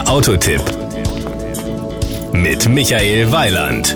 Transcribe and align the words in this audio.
Der 0.00 0.08
Autotipp 0.08 0.62
mit 2.32 2.66
Michael 2.70 3.30
Weiland. 3.32 3.94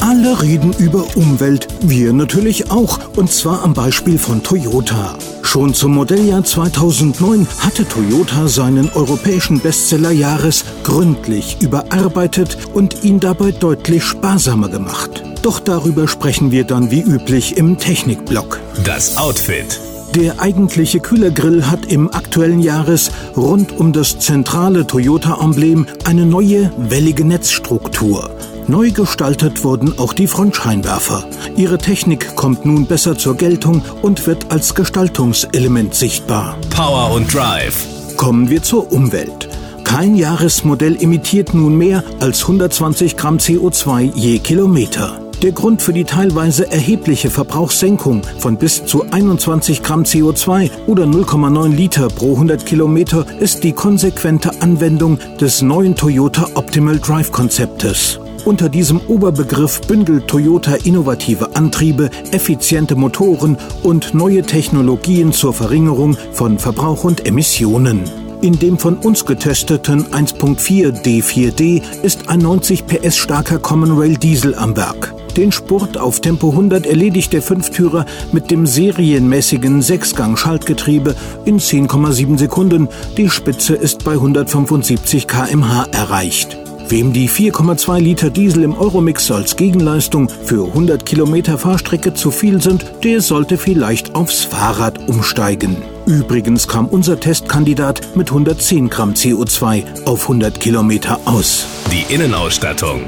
Alle 0.00 0.42
reden 0.42 0.74
über 0.78 1.06
Umwelt, 1.16 1.68
wir 1.80 2.12
natürlich 2.12 2.70
auch, 2.70 2.98
und 3.16 3.32
zwar 3.32 3.62
am 3.62 3.72
Beispiel 3.72 4.18
von 4.18 4.42
Toyota. 4.42 5.16
Schon 5.42 5.72
zum 5.72 5.94
Modelljahr 5.94 6.44
2009 6.44 7.46
hatte 7.60 7.88
Toyota 7.88 8.46
seinen 8.46 8.90
europäischen 8.90 9.58
Bestseller 9.58 10.10
Jahres 10.10 10.66
gründlich 10.82 11.62
überarbeitet 11.62 12.58
und 12.74 13.04
ihn 13.04 13.20
dabei 13.20 13.52
deutlich 13.52 14.04
sparsamer 14.04 14.68
gemacht. 14.68 15.22
Doch 15.40 15.60
darüber 15.60 16.08
sprechen 16.08 16.50
wir 16.50 16.64
dann 16.64 16.90
wie 16.90 17.00
üblich 17.00 17.56
im 17.56 17.78
Technikblock. 17.78 18.60
Das 18.84 19.16
Outfit. 19.16 19.80
Der 20.14 20.40
eigentliche 20.40 21.00
Kühlergrill 21.00 21.64
hat 21.64 21.86
im 21.86 22.08
aktuellen 22.14 22.60
Jahres 22.60 23.10
rund 23.36 23.72
um 23.72 23.92
das 23.92 24.20
zentrale 24.20 24.86
Toyota-Emblem 24.86 25.86
eine 26.04 26.24
neue 26.24 26.70
wellige 26.76 27.24
Netzstruktur. 27.24 28.30
Neu 28.68 28.92
gestaltet 28.92 29.64
wurden 29.64 29.98
auch 29.98 30.12
die 30.12 30.28
Frontscheinwerfer. 30.28 31.24
Ihre 31.56 31.78
Technik 31.78 32.36
kommt 32.36 32.64
nun 32.64 32.86
besser 32.86 33.18
zur 33.18 33.36
Geltung 33.36 33.82
und 34.02 34.24
wird 34.28 34.52
als 34.52 34.76
Gestaltungselement 34.76 35.96
sichtbar. 35.96 36.56
Power 36.70 37.12
und 37.12 37.34
Drive. 37.34 37.84
Kommen 38.16 38.48
wir 38.50 38.62
zur 38.62 38.92
Umwelt. 38.92 39.48
Kein 39.82 40.14
Jahresmodell 40.14 40.96
emittiert 41.02 41.54
nun 41.54 41.76
mehr 41.76 42.04
als 42.20 42.42
120 42.42 43.16
Gramm 43.16 43.38
CO2 43.38 44.12
je 44.14 44.38
Kilometer. 44.38 45.23
Der 45.44 45.52
Grund 45.52 45.82
für 45.82 45.92
die 45.92 46.04
teilweise 46.04 46.72
erhebliche 46.72 47.28
Verbrauchssenkung 47.28 48.22
von 48.38 48.56
bis 48.56 48.86
zu 48.86 49.04
21 49.10 49.82
Gramm 49.82 50.04
CO2 50.04 50.70
oder 50.86 51.04
0,9 51.04 51.68
Liter 51.68 52.08
pro 52.08 52.32
100 52.32 52.64
Kilometer 52.64 53.26
ist 53.40 53.62
die 53.62 53.72
konsequente 53.72 54.62
Anwendung 54.62 55.18
des 55.38 55.60
neuen 55.60 55.96
Toyota 55.96 56.48
Optimal 56.54 56.98
Drive 56.98 57.30
Konzeptes. 57.30 58.18
Unter 58.46 58.70
diesem 58.70 59.02
Oberbegriff 59.06 59.82
bündelt 59.82 60.28
Toyota 60.28 60.76
innovative 60.76 61.54
Antriebe, 61.54 62.08
effiziente 62.30 62.96
Motoren 62.96 63.58
und 63.82 64.14
neue 64.14 64.40
Technologien 64.40 65.30
zur 65.30 65.52
Verringerung 65.52 66.16
von 66.32 66.58
Verbrauch 66.58 67.04
und 67.04 67.26
Emissionen. 67.26 68.04
In 68.40 68.58
dem 68.58 68.78
von 68.78 68.96
uns 68.96 69.26
getesteten 69.26 70.06
1.4 70.06 71.02
D4D 71.02 71.82
ist 72.02 72.30
ein 72.30 72.38
90 72.38 72.86
PS 72.86 73.18
starker 73.18 73.58
Common 73.58 73.98
Rail 73.98 74.16
Diesel 74.16 74.54
am 74.54 74.74
Werk. 74.74 75.14
Den 75.36 75.50
Spurt 75.50 75.98
auf 75.98 76.20
Tempo 76.20 76.50
100 76.50 76.86
erledigt 76.86 77.32
der 77.32 77.42
Fünftürer 77.42 78.06
mit 78.32 78.50
dem 78.50 78.66
serienmäßigen 78.66 79.82
Sechsgang-Schaltgetriebe 79.82 81.16
in 81.44 81.58
10,7 81.58 82.38
Sekunden. 82.38 82.88
Die 83.16 83.28
Spitze 83.28 83.74
ist 83.74 84.04
bei 84.04 84.12
175 84.12 85.26
km/h 85.26 85.86
erreicht. 85.90 86.56
Wem 86.88 87.12
die 87.12 87.28
4,2 87.28 87.98
Liter 87.98 88.30
Diesel 88.30 88.62
im 88.62 88.74
Euromix 88.74 89.30
als 89.30 89.56
Gegenleistung 89.56 90.28
für 90.28 90.66
100 90.66 91.04
Kilometer 91.06 91.58
Fahrstrecke 91.58 92.14
zu 92.14 92.30
viel 92.30 92.60
sind, 92.60 92.84
der 93.02 93.20
sollte 93.20 93.56
vielleicht 93.56 94.14
aufs 94.14 94.44
Fahrrad 94.44 95.08
umsteigen. 95.08 95.78
Übrigens 96.06 96.68
kam 96.68 96.86
unser 96.86 97.18
Testkandidat 97.18 98.16
mit 98.16 98.28
110 98.28 98.90
Gramm 98.90 99.14
CO2 99.14 100.04
auf 100.04 100.22
100 100.22 100.60
Kilometer 100.60 101.18
aus. 101.24 101.64
Die 101.90 102.12
Innenausstattung. 102.12 103.00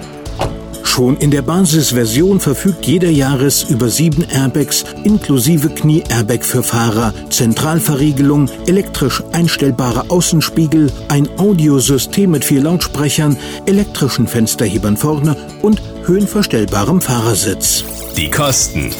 Schon 0.97 1.19
in 1.19 1.31
der 1.31 1.43
Basisversion 1.43 2.41
verfügt 2.41 2.87
jeder 2.87 3.11
Jahres 3.11 3.65
über 3.65 3.91
sieben 3.91 4.23
Airbags 4.23 4.83
inklusive 5.05 5.69
Knie-Airbag 5.69 6.43
für 6.43 6.63
Fahrer, 6.63 7.13
Zentralverriegelung, 7.29 8.49
elektrisch 8.67 9.23
einstellbare 9.33 10.09
Außenspiegel, 10.09 10.91
ein 11.09 11.29
Audiosystem 11.39 12.31
mit 12.31 12.47
vier 12.47 12.63
Lautsprechern, 12.63 13.37
elektrischen 13.67 14.27
Fensterhebern 14.27 14.97
vorne 14.97 15.37
und 15.61 15.83
höhenverstellbarem 16.07 17.03
Fahrersitz. 17.03 17.85
Die 18.17 18.31
Kosten. 18.31 18.91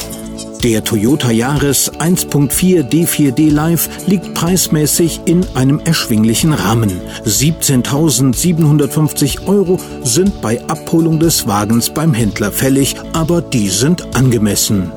Der 0.63 0.83
Toyota 0.83 1.29
Yaris 1.31 1.91
1.4 1.91 2.89
D4D 2.89 3.51
Live 3.51 3.87
liegt 4.07 4.33
preismäßig 4.33 5.21
in 5.25 5.45
einem 5.55 5.79
erschwinglichen 5.79 6.53
Rahmen. 6.53 6.89
17.750 7.25 9.47
Euro 9.47 9.79
sind 10.03 10.41
bei 10.41 10.59
Abholung 10.67 11.19
des 11.19 11.45
Wagens 11.47 11.91
beim 11.91 12.13
Händler 12.13 12.51
fällig, 12.51 12.95
aber 13.13 13.41
die 13.41 13.69
sind 13.69 14.15
angemessen. 14.15 14.91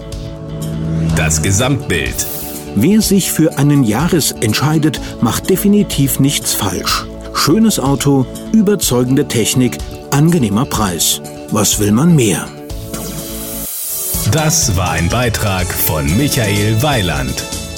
Das 1.14 1.42
Gesamtbild. 1.42 2.26
Wer 2.76 3.02
sich 3.02 3.30
für 3.30 3.58
einen 3.58 3.84
Jahres 3.84 4.32
entscheidet, 4.32 4.98
macht 5.20 5.50
definitiv 5.50 6.18
nichts 6.20 6.54
falsch. 6.54 7.04
Schönes 7.34 7.78
Auto, 7.78 8.24
überzeugende 8.52 9.28
Technik, 9.28 9.76
angenehmer 10.10 10.64
Preis. 10.64 11.20
Was 11.50 11.78
will 11.80 11.92
man 11.92 12.16
mehr? 12.16 12.48
Das 14.32 14.76
war 14.76 14.92
ein 14.92 15.08
Beitrag 15.08 15.66
von 15.66 16.06
Michael 16.16 16.80
Weiland. 16.84 17.69